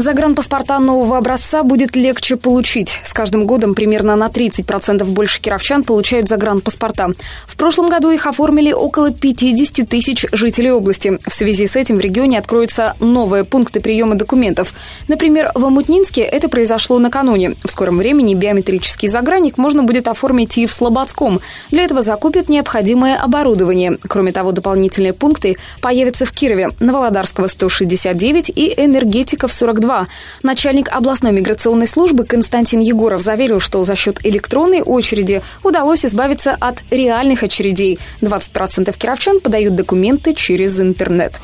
[0.00, 2.98] Загранпаспорта нового образца будет легче получить.
[3.04, 7.10] С каждым годом примерно на 30% больше кировчан получают загранпаспорта.
[7.46, 11.18] В прошлом году их оформили около 50 тысяч жителей области.
[11.26, 14.72] В связи с этим в регионе откроются новые пункты приема документов.
[15.06, 17.56] Например, в Амутнинске это произошло накануне.
[17.62, 21.40] В скором времени биометрический загранник можно будет оформить и в Слободском.
[21.70, 23.98] Для этого закупят необходимое оборудование.
[24.08, 30.06] Кроме того, дополнительные пункты появятся в Кирове, Новолодарского 169 и Энергетиков 42 2.
[30.44, 36.84] Начальник областной миграционной службы Константин Егоров заверил, что за счет электронной очереди удалось избавиться от
[36.92, 37.98] реальных очередей.
[38.20, 41.40] 20% кировчан подают документы через интернет.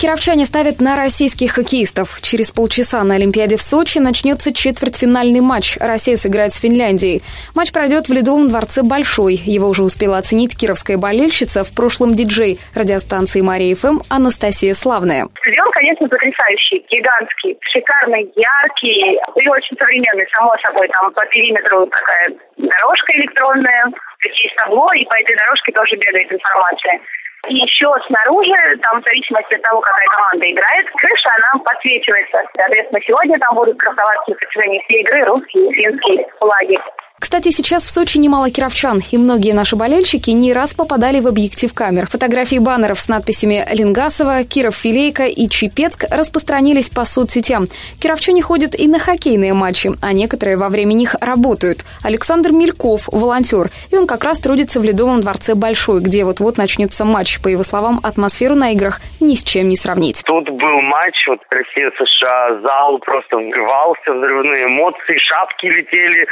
[0.00, 2.20] Кировчане ставят на российских хоккеистов.
[2.20, 5.78] Через полчаса на Олимпиаде в Сочи начнется четвертьфинальный матч.
[5.80, 7.22] Россия сыграет с Финляндией.
[7.54, 9.34] Матч пройдет в Ледовом дворце Большой.
[9.34, 15.26] Его уже успела оценить кировская болельщица в прошлом диджей радиостанции Мария ФМ Анастасия Славная.
[15.40, 20.88] Стадион, конечно, потрясающий, гигантский, шикарный, яркий и очень современный, само собой.
[20.88, 23.92] Там по периметру такая дорожка электронная,
[24.24, 27.00] есть табло, и по этой дорожке тоже бегает информация.
[27.48, 32.42] И еще снаружи, там в зависимости от того, какая команда играет, крыша, она подсвечивается.
[32.56, 36.78] Соответственно, сегодня там будут красоваться на протяжении всей игры русские и финские флаги.
[37.20, 41.72] Кстати, сейчас в Сочи немало кировчан, и многие наши болельщики не раз попадали в объектив
[41.72, 42.06] камер.
[42.08, 47.66] Фотографии баннеров с надписями «Ленгасова», «Киров Филейка» и «Чепецк» распространились по соцсетям.
[48.02, 51.84] Кировчане ходят и на хоккейные матчи, а некоторые во время них работают.
[52.02, 57.04] Александр Мельков– волонтер, и он как раз трудится в Ледовом дворце Большой, где вот-вот начнется
[57.04, 57.40] матч.
[57.40, 60.22] По его словам, атмосферу на играх ни с чем не сравнить.
[60.24, 66.26] Тут был матч, вот Россия-США, зал просто взрывался, взрывные эмоции, шапки летели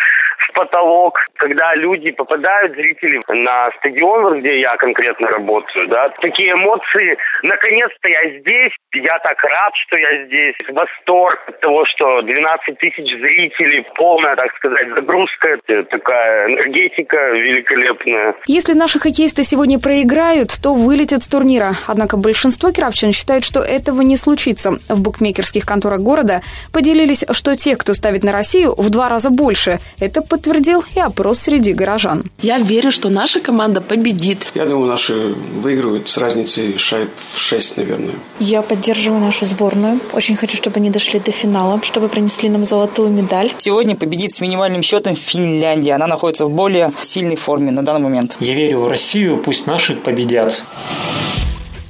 [0.52, 8.08] потолок когда люди попадают, зрители, на стадион, где я конкретно работаю, да, такие эмоции, наконец-то
[8.08, 13.84] я здесь, я так рад, что я здесь, восторг от того, что 12 тысяч зрителей,
[13.96, 15.58] полная, так сказать, загрузка,
[15.90, 18.36] такая энергетика великолепная.
[18.46, 21.72] Если наши хоккеисты сегодня проиграют, то вылетят с турнира.
[21.88, 24.78] Однако большинство кировчан считают, что этого не случится.
[24.88, 26.40] В букмекерских конторах города
[26.72, 29.78] поделились, что те, кто ставит на Россию, в два раза больше.
[30.00, 32.24] Это подтвердил подтвердил и опрос среди горожан.
[32.40, 34.48] Я верю, что наша команда победит.
[34.54, 38.14] Я думаю, наши выигрывают с разницей шайб в 6, наверное.
[38.40, 40.00] Я поддерживаю нашу сборную.
[40.12, 43.52] Очень хочу, чтобы они дошли до финала, чтобы принесли нам золотую медаль.
[43.58, 45.94] Сегодня победит с минимальным счетом Финляндия.
[45.94, 48.36] Она находится в более сильной форме на данный момент.
[48.40, 50.64] Я верю в Россию, пусть наши победят.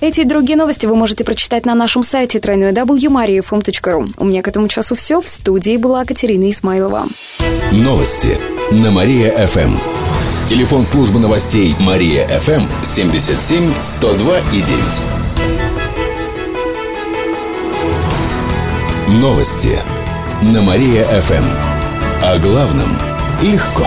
[0.03, 4.11] Эти и другие новости вы можете прочитать на нашем сайте www.mariafm.ru.
[4.19, 5.21] У меня к этому часу все.
[5.21, 7.07] В студии была Катерина Исмайлова.
[7.71, 8.37] Новости
[8.73, 9.77] на Мария-ФМ.
[10.49, 14.61] Телефон службы новостей Мария-ФМ 77 102 и
[19.07, 19.21] 9.
[19.21, 19.79] Новости
[20.43, 21.45] на Мария-ФМ.
[22.25, 22.89] О главном
[23.41, 23.87] легко.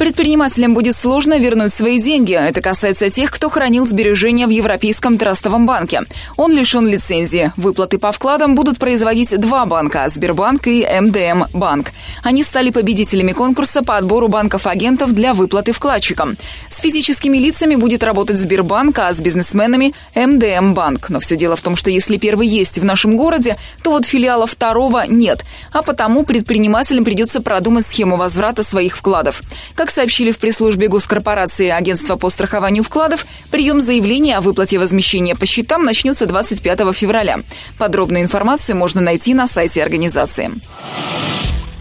[0.00, 2.32] Предпринимателям будет сложно вернуть свои деньги.
[2.32, 6.04] Это касается тех, кто хранил сбережения в Европейском трастовом банке.
[6.38, 7.52] Он лишен лицензии.
[7.58, 11.88] Выплаты по вкладам будут производить два банка– Сбербанк и МДМ Банк.
[12.22, 16.38] Они стали победителями конкурса по отбору банков-агентов для выплаты вкладчикам.
[16.70, 21.10] С физическими лицами будет работать Сбербанк, а с бизнесменами– МДМ Банк.
[21.10, 24.46] Но все дело в том, что если первый есть в нашем городе, то вот филиала
[24.46, 25.44] второго нет.
[25.72, 29.42] А потому предпринимателям придется продумать схему возврата своих вкладов.
[29.74, 35.46] Как сообщили в пресс-службе госкорпорации Агентства по страхованию вкладов, прием заявления о выплате возмещения по
[35.46, 37.40] счетам начнется 25 февраля.
[37.78, 40.50] Подробную информацию можно найти на сайте организации.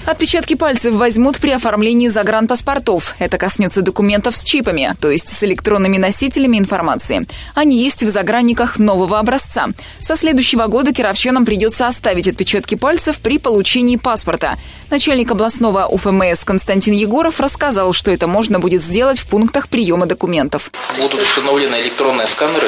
[0.05, 3.15] Отпечатки пальцев возьмут при оформлении загранпаспортов.
[3.19, 7.27] Это коснется документов с чипами, то есть с электронными носителями информации.
[7.53, 9.67] Они есть в загранниках нового образца.
[9.99, 14.57] Со следующего года кировчанам придется оставить отпечатки пальцев при получении паспорта.
[14.89, 20.71] Начальник областного УФМС Константин Егоров рассказал, что это можно будет сделать в пунктах приема документов.
[20.97, 22.67] Будут установлены электронные сканеры,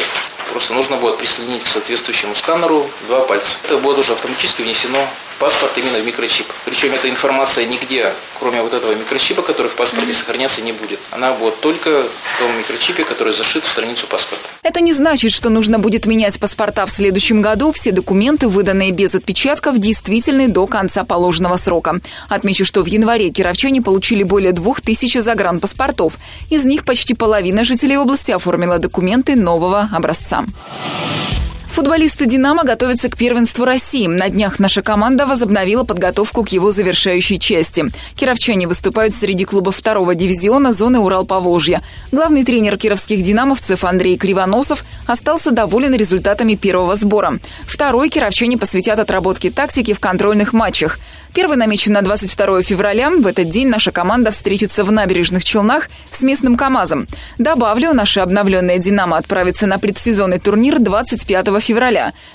[0.52, 3.58] Просто нужно будет присоединить к соответствующему сканеру два пальца.
[3.64, 5.00] Это будет уже автоматически внесено
[5.42, 6.46] паспорт именно в микрочип.
[6.66, 11.00] Причем эта информация нигде, кроме вот этого микрочипа, который в паспорте сохраняться не будет.
[11.10, 14.48] Она будет только в том микрочипе, который зашит в страницу паспорта.
[14.62, 17.72] Это не значит, что нужно будет менять паспорта в следующем году.
[17.72, 22.00] Все документы, выданные без отпечатков, действительны до конца положенного срока.
[22.30, 26.14] Отмечу, что в январе кировчане получили более двух тысяч загранпаспортов.
[26.52, 30.41] Из них почти половина жителей области оформила документы нового образца.
[30.46, 31.51] Instagram.
[31.72, 34.06] Футболисты «Динамо» готовятся к первенству России.
[34.06, 37.86] На днях наша команда возобновила подготовку к его завершающей части.
[38.16, 41.82] Кировчане выступают среди клубов второго дивизиона зоны Урал-Поволжья.
[42.12, 47.40] Главный тренер кировских «Динамовцев» Андрей Кривоносов остался доволен результатами первого сбора.
[47.62, 51.00] Второй кировчане посвятят отработке тактики в контрольных матчах.
[51.34, 53.10] Первый намечен на 22 февраля.
[53.10, 57.08] В этот день наша команда встретится в набережных Челнах с местным КАМАЗом.
[57.38, 61.61] Добавлю, наша обновленная «Динамо» отправится на предсезонный турнир 25 февраля.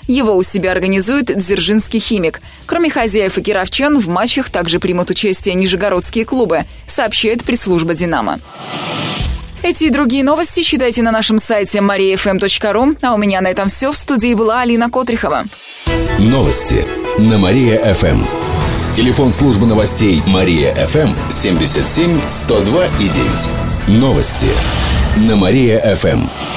[0.07, 2.41] Его у себя организует Дзержинский химик.
[2.65, 8.39] Кроме хозяев и кировчан, в матчах также примут участие нижегородские клубы, сообщает пресс-служба «Динамо».
[9.63, 12.97] Эти и другие новости читайте на нашем сайте mariafm.ru.
[13.01, 13.91] А у меня на этом все.
[13.91, 15.45] В студии была Алина Котрихова.
[16.19, 16.85] Новости
[17.17, 18.23] на Мария-ФМ.
[18.95, 23.09] Телефон службы новостей Мария ФМ 77 102 и
[23.87, 23.99] 9.
[23.99, 24.47] Новости
[25.17, 26.56] на Мария ФМ.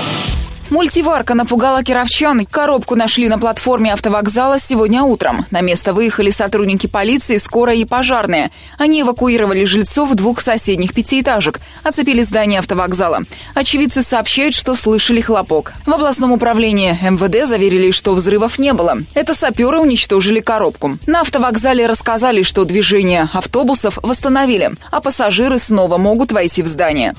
[0.71, 2.45] Мультиварка напугала кировчан.
[2.45, 5.45] Коробку нашли на платформе автовокзала сегодня утром.
[5.51, 8.51] На место выехали сотрудники полиции, скорой и пожарные.
[8.77, 13.23] Они эвакуировали жильцов двух соседних пятиэтажек, оцепили здание автовокзала.
[13.53, 15.73] Очевидцы сообщают, что слышали хлопок.
[15.85, 18.99] В областном управлении МВД заверили, что взрывов не было.
[19.13, 20.97] Это саперы уничтожили коробку.
[21.05, 27.13] На автовокзале рассказали, что движение автобусов восстановили, а пассажиры снова могут войти в здание.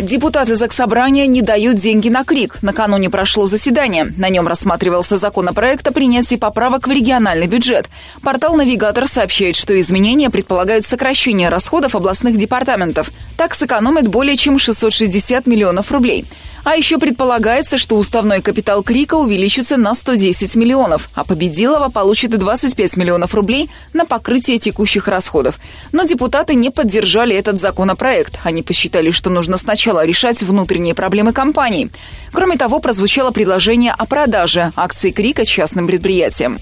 [0.00, 2.62] Депутаты Заксобрания не дают деньги на КРИК.
[2.62, 4.12] Накануне прошло заседание.
[4.16, 7.88] На нем рассматривался законопроект о принятии поправок в региональный бюджет.
[8.22, 13.10] Портал «Навигатор» сообщает, что изменения предполагают сокращение расходов областных департаментов.
[13.38, 16.24] Так сэкономят более чем 660 миллионов рублей.
[16.64, 22.96] А еще предполагается, что уставной капитал Крика увеличится на 110 миллионов, а Победилова получит 25
[22.96, 25.60] миллионов рублей на покрытие текущих расходов.
[25.92, 28.40] Но депутаты не поддержали этот законопроект.
[28.42, 31.90] Они посчитали, что нужно сначала решать внутренние проблемы компании.
[32.32, 36.58] Кроме того, прозвучало предложение о продаже акций Крика частным предприятиям.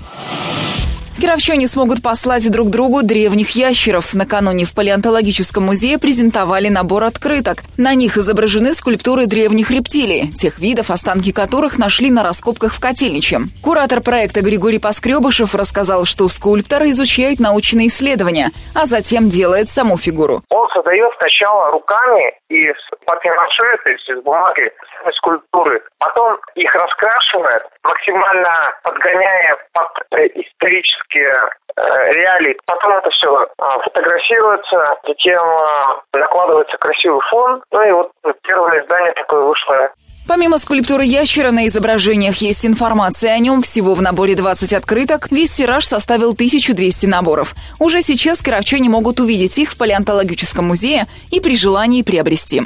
[1.19, 4.13] Кировчане смогут послать друг другу древних ящеров.
[4.13, 7.63] Накануне в палеонтологическом музее презентовали набор открыток.
[7.79, 13.39] На них изображены скульптуры древних рептилий, тех видов, останки которых нашли на раскопках в Котельниче.
[13.65, 20.43] Куратор проекта Григорий Поскребышев рассказал, что скульптор изучает научные исследования, а затем делает саму фигуру.
[20.51, 22.77] Он создает сначала руками из
[23.07, 24.71] папье-маше, то есть из бумаги,
[25.13, 25.83] скульптуры.
[25.99, 29.89] Потом их раскрашивает, максимально подгоняя под
[30.35, 32.59] исторические э, реалии.
[32.67, 37.63] Потом это все э, фотографируется, затем э, накладывается красивый фон.
[37.73, 38.13] Ну и вот
[38.43, 39.91] первое издание такое вышло
[40.29, 43.63] Помимо скульптуры ящера на изображениях есть информация о нем.
[43.63, 45.29] Всего в наборе 20 открыток.
[45.31, 47.55] Весь тираж составил 1200 наборов.
[47.79, 52.63] Уже сейчас кировчане могут увидеть их в палеонтологическом музее и при желании приобрести.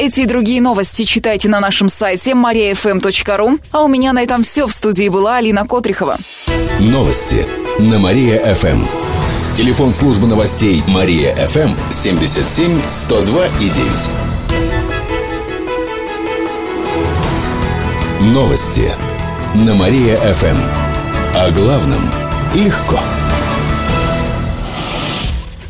[0.00, 3.60] Эти и другие новости читайте на нашем сайте mariafm.ru.
[3.70, 4.66] А у меня на этом все.
[4.66, 6.16] В студии была Алина Котрихова.
[6.78, 7.46] Новости
[7.78, 8.86] на Мария-ФМ.
[9.54, 13.68] Телефон службы новостей Мария-ФМ 77 102 и
[18.20, 18.32] 9.
[18.32, 18.90] Новости
[19.54, 20.56] на Мария-ФМ.
[21.34, 22.10] О главном
[22.54, 22.98] легко.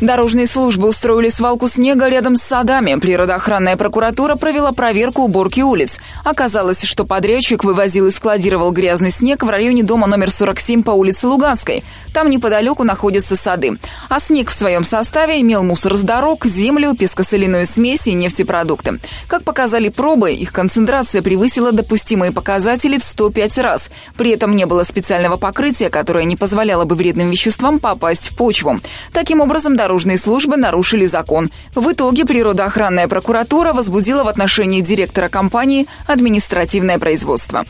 [0.00, 2.96] Дорожные службы устроили свалку снега рядом с садами.
[3.00, 6.00] Природоохранная прокуратура провела проверку уборки улиц.
[6.22, 11.28] Оказалось, что подрядчик вывозил и складировал грязный снег в районе дома номер 47 по улице
[11.28, 11.82] Луганской.
[12.12, 13.78] Там неподалеку находятся сады.
[14.10, 19.00] А снег в своем составе имел мусор с дорог, землю, пескосоляную смесь и нефтепродукты.
[19.28, 23.90] Как показали пробы, их концентрация превысила допустимые показатели в 105 раз.
[24.16, 28.78] При этом не было специального покрытия, которое не позволяло бы вредным веществам попасть в почву.
[29.12, 31.48] Таким образом, дорожные службы нарушили закон.
[31.76, 37.64] В итоге природоохранная прокуратура возбудила в отношении директора компании административное производство.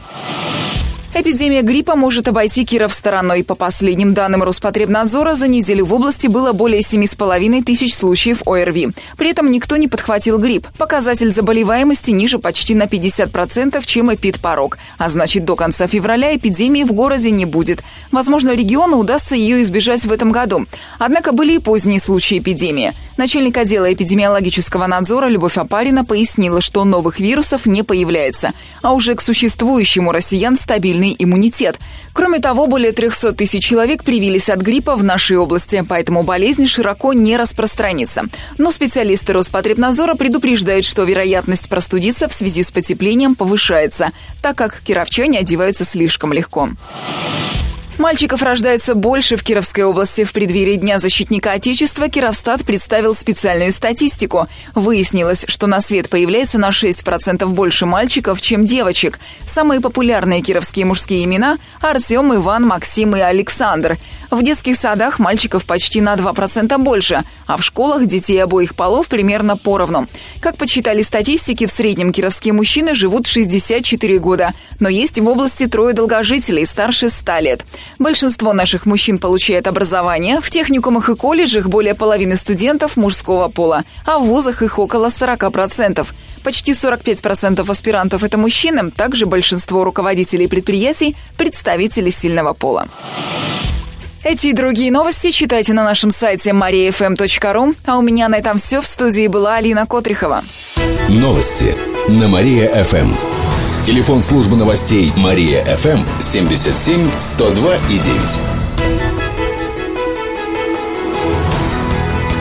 [1.18, 3.42] Эпидемия гриппа может обойти Киров стороной.
[3.42, 8.90] По последним данным Роспотребнадзора, за неделю в области было более 7,5 тысяч случаев ОРВИ.
[9.16, 10.66] При этом никто не подхватил грипп.
[10.76, 14.76] Показатель заболеваемости ниже почти на 50%, чем эпидпорог.
[14.98, 17.82] А значит, до конца февраля эпидемии в городе не будет.
[18.12, 20.66] Возможно, региону удастся ее избежать в этом году.
[20.98, 22.92] Однако были и поздние случаи эпидемии.
[23.16, 29.22] Начальник отдела эпидемиологического надзора Любовь Апарина пояснила, что новых вирусов не появляется, а уже к
[29.22, 31.78] существующему россиян стабильный иммунитет.
[32.12, 37.12] Кроме того, более 300 тысяч человек привились от гриппа в нашей области, поэтому болезнь широко
[37.12, 38.24] не распространится.
[38.58, 45.40] Но специалисты Роспотребнадзора предупреждают, что вероятность простудиться в связи с потеплением повышается, так как кировчане
[45.40, 46.70] одеваются слишком легко.
[47.98, 50.24] Мальчиков рождается больше в Кировской области.
[50.24, 54.48] В преддверии Дня защитника Отечества Кировстат представил специальную статистику.
[54.74, 59.18] Выяснилось, что на свет появляется на 6% больше мальчиков, чем девочек.
[59.46, 63.96] Самые популярные кировские мужские имена– Артем, Иван, Максим и Александр.
[64.30, 69.56] В детских садах мальчиков почти на 2% больше, а в школах детей обоих полов примерно
[69.56, 70.08] поровну.
[70.40, 75.94] Как подсчитали статистики, в среднем кировские мужчины живут 64 года, но есть в области трое
[75.94, 77.64] долгожителей старше 100 лет.
[77.98, 80.40] Большинство наших мужчин получает образование.
[80.40, 86.06] В техникумах и колледжах более половины студентов мужского пола, а в вузах их около 40%.
[86.42, 92.86] Почти 45% аспирантов– это мужчины, также большинство руководителей предприятий– представители сильного пола.
[94.28, 97.76] Эти и другие новости читайте на нашем сайте mariafm.ru.
[97.86, 98.80] А у меня на этом все.
[98.80, 100.42] В студии была Алина Котрихова.
[101.08, 101.76] Новости
[102.08, 103.45] на Мария-ФМ.
[103.86, 107.98] Телефон службы новостей Мария-ФМ 77 102 и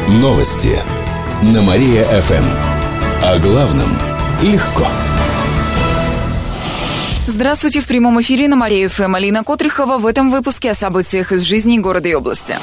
[0.10, 0.20] 9.
[0.22, 0.82] Новости
[1.44, 2.44] на Мария-ФМ.
[3.22, 3.96] О главном
[4.42, 4.88] легко.
[7.28, 10.00] Здравствуйте, в прямом эфире на Мария ФМ Алина Котрихова.
[10.00, 12.58] В этом выпуске о событиях из жизни города и области.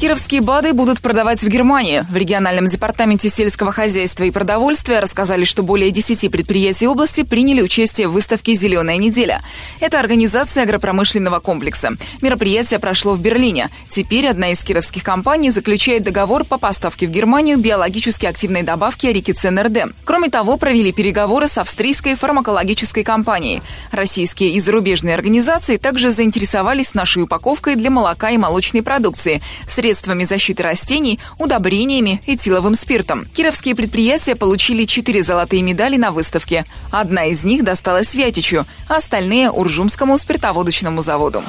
[0.00, 2.06] Кировские БАДы будут продавать в Германии.
[2.10, 8.08] В региональном департаменте сельского хозяйства и продовольствия рассказали, что более 10 предприятий области приняли участие
[8.08, 9.42] в выставке «Зеленая неделя».
[9.78, 11.90] Это организация агропромышленного комплекса.
[12.22, 13.68] Мероприятие прошло в Берлине.
[13.90, 19.60] Теперь одна из кировских компаний заключает договор по поставке в Германию биологически активной добавки Арикицен
[19.60, 19.92] РД.
[20.06, 23.60] Кроме того, провели переговоры с австрийской фармакологической компанией.
[23.92, 29.42] Российские и зарубежные организации также заинтересовались нашей упаковкой для молока и молочной продукции–
[29.90, 33.26] средствами защиты растений, удобрениями, этиловым спиртом.
[33.34, 36.64] Кировские предприятия получили четыре золотые медали на выставке.
[36.92, 41.42] Одна из них досталась Вятичу, остальные– Уржумскому спиртоводочному заводу.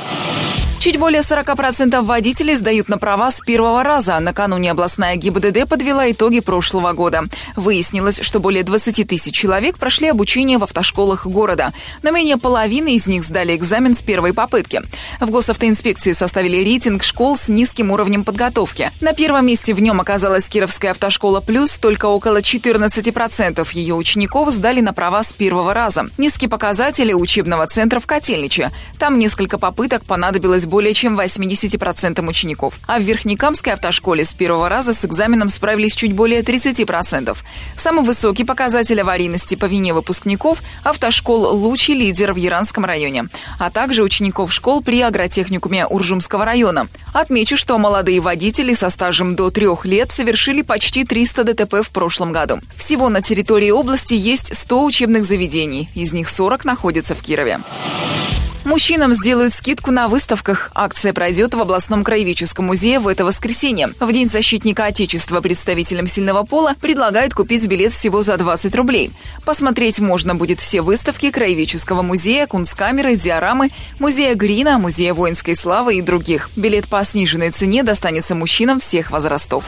[0.81, 4.19] Чуть более 40% водителей сдают на права с первого раза.
[4.19, 7.25] Накануне областная ГИБДД подвела итоги прошлого года.
[7.55, 11.71] Выяснилось, что более 20 тысяч человек прошли обучение в автошколах города.
[12.01, 14.81] Но менее половины из них сдали экзамен с первой попытки.
[15.19, 18.91] В госавтоинспекции составили рейтинг школ с низким уровнем подготовки.
[19.01, 21.77] На первом месте в нем оказалась Кировская автошкола «Плюс».
[21.77, 26.05] Только около 14% ее учеников сдали на права с первого раза.
[26.17, 28.71] Низкие показатели учебного центра в Котельниче.
[28.97, 32.75] Там несколько попыток понадобилось более чем 80% учеников.
[32.87, 37.37] А в Верхнекамской автошколе с первого раза с экзаменом справились чуть более 30%.
[37.75, 43.25] Самый высокий показатель аварийности по вине выпускников– автошкол «Лучи» лидер в Яранском районе,
[43.59, 46.87] а также учеников школ при агротехникуме Уржумского района.
[47.13, 52.31] Отмечу, что молодые водители со стажем до трех лет совершили почти 300 ДТП в прошлом
[52.31, 52.59] году.
[52.77, 57.59] Всего на территории области есть 100 учебных заведений, из них 40 находятся в Кирове.
[58.63, 60.71] Мужчинам сделают скидку на выставках.
[60.75, 63.89] Акция пройдет в областном краеведческом музее в это воскресенье.
[63.99, 69.11] В День защитника Отечества представителям сильного пола предлагают купить билет всего за 20 рублей.
[69.45, 76.01] Посмотреть можно будет все выставки краеведческого музея, кунсткамеры, диорамы, музея Грина, музея воинской славы и
[76.01, 76.51] других.
[76.55, 79.65] Билет по сниженной цене достанется мужчинам всех возрастов.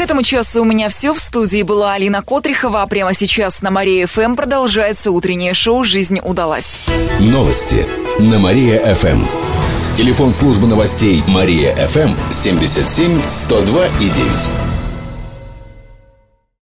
[0.00, 1.12] К этому часу у меня все.
[1.12, 2.80] В студии была Алина Котрихова.
[2.80, 6.86] А прямо сейчас на Мария ФМ продолжается утреннее шоу «Жизнь удалась».
[7.18, 7.86] Новости
[8.18, 9.26] на Мария ФМ.
[9.94, 14.69] Телефон службы новостей Мария ФМ 77 102 и 9.